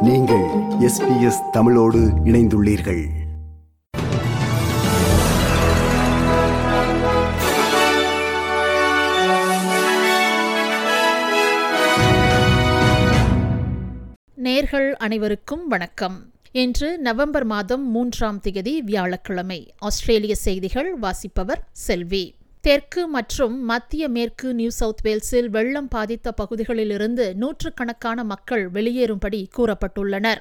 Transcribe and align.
நீங்கள் 0.00 0.48
S 0.80 1.00
B 1.00 1.22
S 1.22 1.42
தமிழோடு 1.52 1.98
இணைந்துள்ளீர்கள். 1.98 3.06
நேர்கள் 14.44 14.90
அனைவருக்கும் 14.90 15.68
வணக்கம். 15.68 16.32
இன்று 16.52 16.98
நவம்பர் 16.98 17.44
மாதம் 17.44 17.90
மூன்றாம் 17.90 18.40
தேதி 18.40 18.82
வியாழக்கிழமை. 18.82 19.74
ஆஸ்திரேலிய 19.78 20.34
செய்திகள் 20.34 20.94
வாசிப்பவர் 20.94 21.68
செல்வி. 21.72 22.34
தெற்கு 22.60 23.06
மற்றும் 23.06 23.64
மத்திய 23.64 24.08
மேற்கு 24.08 24.54
நியூ 24.54 24.70
சவுத் 24.70 25.02
வேல்ஸில் 25.04 25.48
வெள்ளம் 25.48 25.88
பாதித்த 25.88 26.32
பகுதிகளிலிருந்து 26.32 27.34
நூற்றுக்கணக்கான 27.34 28.24
மக்கள் 28.24 28.70
வெளியேறும்படி 28.70 29.46
கூறப்பட்டுள்ளனர். 29.56 30.40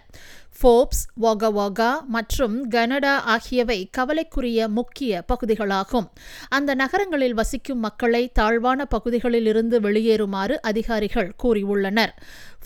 ஃபோப்ஸ் 0.62 1.04
வாகவாகா 1.22 2.00
மற்றும் 2.08 2.70
கனடா 2.70 3.20
ஆகியவை 3.22 3.90
கவலைக்குரிய 3.92 4.68
முக்கிய 4.68 5.24
பகுதிகளாகும். 5.34 6.08
அந்த 6.50 6.76
நகரங்களில் 6.76 7.34
வசிக்கும் 7.34 7.80
மக்களை 7.80 8.30
தாழ்வான 8.34 8.86
பகுதிகளிலிருந்து 8.86 9.80
வெளியேறுமாறு 9.80 10.56
அதிகாரிகள் 10.62 11.36
கூறியுள்ளனர். 11.44 12.14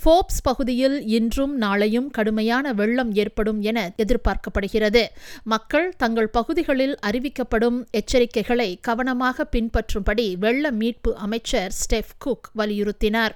ஃபோப்ஸ் 0.03 0.41
பகுதியில் 0.43 1.05
இன்றும் 1.05 1.61
நாளையும் 1.61 2.09
கடுமையான 2.11 2.73
வெள்ளம் 2.73 3.13
ஏற்படும் 3.13 3.61
என 3.61 3.93
எதிர்பார்க்கப்படுகிறது. 3.97 5.03
மக்கள் 5.43 5.93
தங்கள் 5.97 6.27
பகுதிகளில் 6.27 6.97
அறிவிக்கப்படும் 7.05 7.83
எச்சரிக்கைகளை 7.91 8.77
கவனமாக 8.81 9.40
பின்பற்றும்படி 9.51 10.37
வெள்ள 10.37 10.71
மீட்பு 10.71 11.15
அமைச்சர் 11.15 11.73
ஸ்டெஃப் 11.73 12.13
குக் 12.17 12.49
வலியுறுத்தினார். 12.57 13.35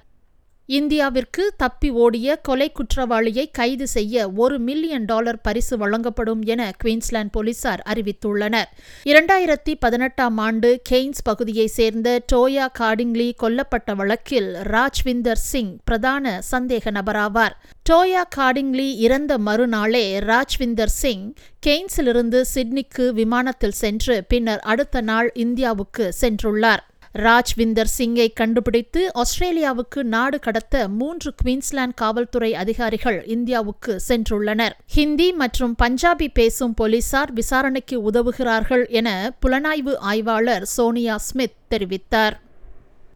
இந்தியாவிற்கு 0.69 1.43
தப்பி 1.57 1.89
ஓடிய 1.89 2.35
கொலை 2.35 2.71
குற்றவாளியை 2.71 3.51
கைது 3.51 3.87
செய்ய 3.87 4.31
ஒரு 4.31 4.59
மில்லியன் 4.59 5.05
டாலர் 5.05 5.41
பரிசு 5.41 5.77
வழங்கப்படும் 5.77 6.43
என 6.43 6.71
குயின்ஸ்லாந்து 6.83 7.31
போலீசார் 7.31 7.83
அறிவித்துள்ளனர். 7.89 8.63
இரண்டாயிரத்தி 9.03 9.73
பதினெட்டாம் 9.79 10.37
ஆண்டு 10.37 10.81
கெய்ன்ஸ் 10.89 11.21
பகுதியைச் 11.23 11.69
சேர்ந்த 11.69 12.21
டோயா 12.31 12.65
கார்டிங்லி 12.79 13.31
கொல்லப்பட்ட 13.43 13.95
வழக்கில் 13.95 14.53
ராஜ்விந்தர் 14.53 15.41
சிங் 15.51 15.77
பிரதான 15.83 16.41
சந்தேக 16.51 16.91
நபராவார். 16.91 17.55
டோயா 17.89 18.23
கார்டிங்லி 18.35 18.95
இறந்த 18.95 19.37
மறுநாளே 19.37 20.19
ராஜ்விந்தர் 20.19 20.93
சிங் 21.01 21.33
கெய்ன்ஸிலிருந்து 21.65 22.41
சிட்னிக்கு 22.41 23.13
விமானத்தில் 23.13 23.71
சென்று 23.71 24.23
பின்னர் 24.27 24.59
அடுத்த 24.59 25.01
நாள் 25.01 25.31
இந்தியாவுக்கு 25.33 26.13
சென்றுள்ளார். 26.21 26.83
ராஜ்விந்தர் 27.15 27.91
சிங்கை 27.97 28.33
கண்டுபிடித்து 28.33 29.11
ஆஸ்திரேலியாவுக்கு 29.15 30.03
நாடு 30.03 30.39
கடத்த 30.39 30.87
மூன்று 30.87 31.33
குவீன்ஸ்லாந்து 31.43 31.93
காவல்துறை 31.95 32.55
அதிகாரிகள் 32.55 33.25
இந்தியாவுக்கு 33.25 34.01
சென்றுள்ளனர். 34.07 34.71
ஹிந்தி 34.87 35.31
மற்றும் 35.31 35.75
பஞ்சாபி 35.83 36.27
பேசும் 36.33 36.73
போலீசார் 36.73 37.33
விசாரணைக்கு 37.33 38.11
உதவுகிறார்கள் 38.11 38.89
என 38.89 39.35
புலனாய்வு 39.45 39.95
ஆய்வாளர் 39.97 40.65
சோனியா 40.65 41.17
ஸ்மித் 41.17 41.55
தெரிவித்தார். 41.69 42.43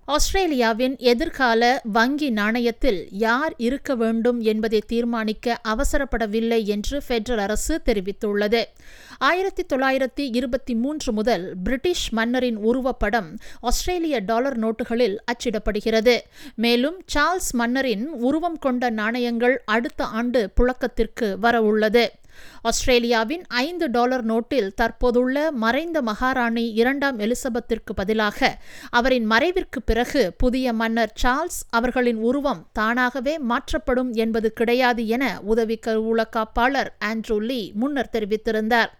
ஆஸ்திரேலியாவின் 0.10 0.96
எதிர்கால 0.98 1.82
வங்கி 1.84 2.34
நாணயத்தில் 2.34 3.08
யார் 3.12 3.54
இருக்க 3.58 3.96
வேண்டும் 3.96 4.42
என்பதை 4.42 4.84
தீர்மானிக்க 4.88 5.62
அவசரப்படவில்லை 5.68 6.64
என்று 6.64 7.02
பெடரல் 7.08 7.38
அரசு 7.38 7.82
தெரிவித்துள்ளது. 7.86 8.64
ஆயிரத்தி 9.18 9.66
தொள்ளாயிரத்தி 9.74 10.36
இருபத்தி 10.36 10.76
மூன்று 10.76 11.14
முதல் 11.14 11.54
பிரிட்டிஷ் 11.64 12.10
மன்னரின் 12.10 12.58
உருவப்படம் 12.58 13.38
ஆஸ்திரேலிய 13.60 14.20
டாலர் 14.20 14.60
நோட்டுகளில் 14.60 15.18
அச்சிடப்படுகிறது. 15.32 16.20
மேலும் 16.56 17.02
சார்ல்ஸ் 17.14 17.52
மன்னரின் 17.52 18.08
உருவம் 18.08 18.60
கொண்ட 18.60 18.90
நாணயங்கள் 18.90 19.62
அடுத்த 19.66 20.04
ஆண்டு 20.04 20.50
புழக்கத்திற்கு 20.54 21.38
வரவுள்ளது. 21.42 22.08
ஆஸ்திரேலியாவின் 22.64 23.44
ஐந்து 23.62 23.86
டாலர் 23.92 24.26
நோட்டில் 24.26 24.70
தற்போதுள்ள 24.76 25.36
மறைந்த 25.62 25.98
மகாராணி 26.02 26.66
இரண்டாம் 26.80 27.20
எலிசபெத்திற்கு 27.20 27.94
பதிலாக 28.00 28.50
அவரின் 28.94 29.28
மறைவிற்கு 29.32 29.82
பிறகு 29.86 30.24
புதிய 30.38 30.74
மன்னர் 30.74 31.16
சார்ல்ஸ் 31.22 31.60
அவர்களின் 31.72 32.22
உருவம் 32.24 32.64
தானாகவே 32.74 33.36
மாற்றப்படும் 33.50 34.12
என்பது 34.18 34.52
கிடையாது 34.54 35.06
என 35.16 35.24
உதவி 35.50 35.78
கருவூல 35.86 36.26
காப்பாளர் 36.36 36.92
ஆண்ட்ரூ 37.06 37.40
லீ 37.46 37.62
முன்னர் 37.76 38.14
தெரிவித்திருந்தார் 38.14 38.92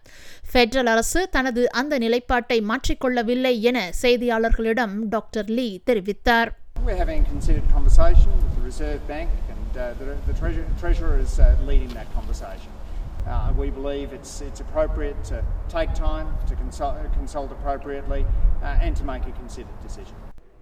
ஃபெடரல் 0.50 0.90
அரசு 0.90 1.22
தனது 1.30 1.64
அந்த 1.80 1.94
நிலைப்பாட்டை 1.98 2.58
மாற்றிக்கொள்ளவில்லை 2.70 3.54
என 3.70 3.78
செய்தியாளர்களிடம் 4.02 4.96
டாக்டர் 5.10 5.50
லீ 5.50 5.68
தெரிவித்தார் 5.84 6.50
We're 6.82 6.96
having 6.96 7.24
considered 7.26 7.66
conversation 7.70 8.30
with 8.34 8.54
the 8.54 8.62
Reserve 8.62 9.06
Bank, 9.06 9.30
and 9.50 9.72
uh, 9.74 9.92
the, 9.94 10.06
the 10.26 10.34
treasurer, 10.34 10.64
Treasurer 10.78 11.18
is 11.18 11.38
uh, 11.38 11.48
leading 11.62 11.90
that 11.90 12.08
conversation. 12.14 12.70
Uh, 13.26 13.52
we 13.56 13.70
believe 13.70 14.12
it's, 14.12 14.40
it's 14.40 14.60
appropriate 14.60 15.22
to 15.24 15.44
take 15.68 15.92
time 15.94 16.36
to 16.46 16.56
consult, 16.56 16.96
consult 17.12 17.52
appropriately 17.52 18.26
uh, 18.62 18.78
and 18.80 18.96
to 18.96 19.04
make 19.04 19.26
a 19.26 19.32
considered 19.32 19.80
decision. 19.82 20.14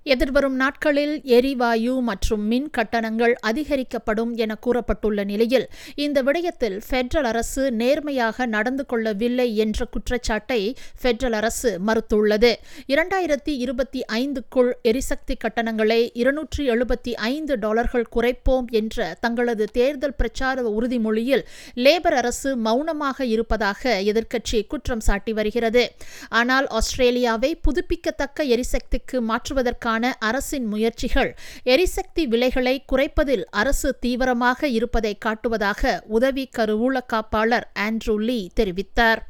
எதிர்வரும் 0.03 0.55
நாட்களில் 0.55 1.21
எரிவாயு 1.23 2.01
மற்றும் 2.01 2.47
மின் 2.47 2.71
கட்டணங்கள் 2.71 3.35
அதிகரிக்கப்படும் 3.41 4.35
என 4.35 4.57
கூறப்பட்டுள்ள 4.67 5.25
நிலையில் 5.25 5.69
இந்த 5.95 6.23
விடயத்தில் 6.23 6.81
ஃபெடரல் 6.91 7.23
அரசு 7.23 7.73
நேர்மையாக 7.73 8.47
நடந்து 8.47 8.87
கொள்ளவில்லை 8.87 9.57
என்ற 9.57 9.85
குற்றச்சாட்டை 9.85 10.77
ஃபெடரல் 11.03 11.33
அரசு 11.33 11.81
மறுத்துள்ளது. 11.87 12.55
இரண்டாயிரத்தி 12.89 13.53
இருபத்தி 13.57 14.05
ஐந்துக்குள் 14.13 14.71
எரிசக்தி 14.83 15.37
கட்டணங்களை 15.45 16.11
இருநூற்றி 16.13 16.69
எழுபத்தி 16.69 17.15
ஐந்து 17.15 17.59
டாலர்கள் 17.59 18.07
குறைப்போம் 18.17 18.67
என்ற 18.71 19.17
தங்களது 19.21 19.65
தேர்தல் 19.65 20.15
பிரச்சார 20.15 20.63
உறுதிமொழியில் 20.63 21.45
லேபர் 21.75 22.17
அரசு 22.17 22.57
மௌனமாக 22.57 23.25
இருப்பதாக 23.25 24.01
எதிர்க்கட்சி 24.03 24.67
குற்றம் 24.67 25.01
சாட்டி 25.01 25.33
வருகிறது. 25.33 25.93
ஆனால் 26.29 26.67
ஆஸ்திரேலியாவை 26.67 27.57
புதுப்பிக்கத்தக்க 27.57 28.45
எரிசக்திக்கு 28.45 29.21
மாற்றுவதற்கு 29.21 29.88
தொடர்பான 29.89 30.17
அரசின் 30.29 30.67
முயற்சிகள் 30.67 31.31
எரிசக்தி 31.65 32.23
விலைகளை 32.27 32.75
குறைப்பதில் 32.93 33.45
அரசு 33.61 33.91
தீவிரமாக 34.01 34.69
இருப்பதை 34.69 35.13
காட்டுவதாக 35.25 36.01
உதவி 36.09 36.45
கருவூல 36.59 36.97
காப்பாளர் 37.13 37.67
ஆண்ட்ரூ 37.79 38.17
லீ 38.29 38.39
தெரிவித்தார். 38.61 39.21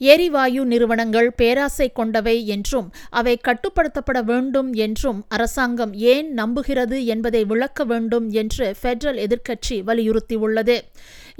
எரிவாயு 0.00 0.60
நிறுவனங்கள் 0.64 1.28
பேராசை 1.32 1.86
கொண்டவை 1.92 2.34
என்றும் 2.46 2.88
அவை 3.10 3.34
கட்டுப்படுத்தப்பட 3.46 4.18
வேண்டும் 4.24 4.70
என்றும் 4.84 5.20
அரசாங்கம் 5.28 5.92
ஏன் 6.12 6.28
நம்புகிறது 6.38 6.98
என்பதை 7.14 7.42
விளக்க 7.44 7.84
வேண்டும் 7.84 8.28
என்று 8.42 8.66
ஃபெடரல் 8.80 9.18
எதிர்க்கட்சி 9.26 9.76
வலியுறுத்தியுள்ளது. 9.88 10.76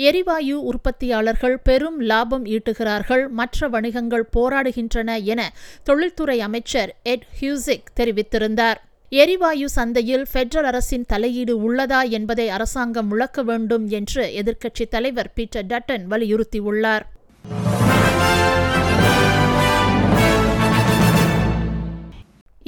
எரிவாயு 0.01 0.57
உற்பத்தியாளர்கள் 0.65 1.57
பெரும் 1.59 2.01
லாபம் 2.01 2.45
ஈட்டுகிறார்கள் 2.45 3.29
மற்ற 3.29 3.69
வணிகங்கள் 3.69 4.29
போராடுகின்றன 4.37 5.23
என 5.23 5.41
தொழில்துறை 5.83 6.41
அமைச்சர் 6.41 6.91
எட் 7.05 7.25
ஹியூசிக் 7.41 7.91
தெரிவித்திருந்தார். 7.97 8.79
எரிவாயு 9.11 9.69
சந்தையில் 9.69 10.27
ஃபெடரல் 10.33 10.69
அரசின் 10.71 11.07
தலையீடு 11.07 11.55
உள்ளதா 11.59 12.01
என்பதை 12.09 12.49
அரசாங்கம் 12.49 13.09
விளக்க 13.09 13.43
வேண்டும் 13.43 13.89
என்று 13.89 14.25
எதிர்க்கட்சித் 14.41 14.93
தலைவர் 14.95 15.33
பீட்டர் 15.35 15.67
டட்டன் 15.67 16.05
வலியுறுத்தியுள்ளார். 16.11 17.07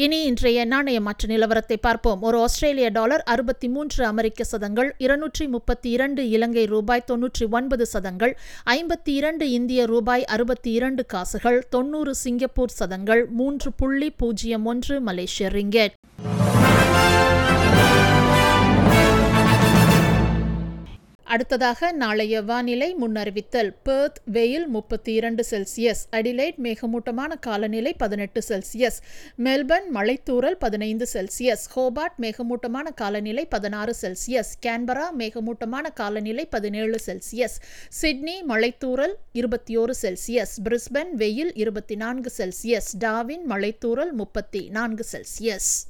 இனி 0.05 0.19
இன்றைய 0.25 0.65
நாணய 0.65 0.99
மாற்று 1.00 1.27
நிலவரத்தை 1.28 1.77
பார்ப்போம். 1.81 2.21
ஒரு 2.22 2.37
ஆஸ்திரேலிய 2.41 2.88
டாலர் 2.88 3.22
அறுபத்தி 3.33 3.69
மூன்று 3.69 4.05
அமெரிக்க 4.05 4.44
சதங்கள் 4.44 4.94
இருநூற்றி 4.99 5.47
முப்பத்தி 5.47 5.91
இரண்டு 5.91 6.22
இலங்கை 6.28 6.65
ரூபாய் 6.65 7.05
தொன்னூற்றி 7.11 7.47
ஒன்பது 7.50 7.87
சதங்கள் 7.87 8.33
ஐம்பத்தி 8.71 9.12
இரண்டு 9.21 9.50
இந்திய 9.50 9.87
ரூபாய் 9.87 10.25
அறுபத்தி 10.25 10.72
இரண்டு 10.72 11.05
காசுகள் 11.06 11.66
தொன்னூறு 11.69 12.15
சிங்கப்பூர் 12.15 12.77
சதங்கள் 12.81 13.27
மூன்று 13.41 13.72
புள்ளி 13.72 14.11
பூஜ்ஜியம் 14.11 14.65
ஒன்று 14.65 15.00
மலேசிய 15.00 15.49
ரிங்கெட். 15.49 15.97
அடுத்ததாக 21.31 21.93
நாளைய 21.93 22.43
வானிலை 22.43 22.94
முன்னறிவித்தல். 22.94 23.75
பெர்த் 23.82 24.21
வெயில் 24.25 24.67
முப்பத்தி 24.67 25.12
இரண்டு 25.12 25.44
செல்சியஸ். 25.50 26.03
அடிலைட் 26.12 26.56
மேகமூட்டமான 26.56 27.37
காலநிலை 27.41 27.94
பதினெட்டு 27.94 28.43
செல்சியஸ். 28.49 28.99
மெல்பர்ன் 29.38 29.87
மலைத்தூரல் 29.94 30.56
பதினைந்து 30.59 31.06
செல்சியஸ். 31.12 31.65
ஹோபார்ட் 31.77 32.17
மேகமூட்டமான 32.17 32.91
காலநிலை 32.91 33.47
பதினாறு 33.47 33.94
செல்சியஸ். 34.00 34.50
கேன்பரா 34.67 35.11
மேகமூட்டமான 35.19 35.91
காலநிலை 35.91 36.47
பதினேழு 36.47 36.99
செல்சியஸ். 37.06 37.56
சிட்னி 38.03 38.43
மலைத்தூரல் 38.49 39.15
இருபத்தி 39.33 39.79
ஓரு 39.79 39.93
செல்சியஸ். 40.03 40.56
பிரிஸ்பன் 40.65 41.12
வெயில் 41.12 41.55
இருபத்தி 41.55 41.94
நான்கு 41.94 42.33
செல்சியஸ். 42.38 42.91
டாவின் 42.99 43.47
மலைத்தூரல் 43.49 44.12
முப்பத்தி 44.12 44.69
நான்கு 44.69 45.05
செல்சியஸ். 45.12 45.89